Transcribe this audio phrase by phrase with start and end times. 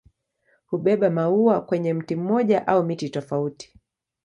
[0.65, 3.73] Hubeba maua kwenye mti mmoja au miti tofauti.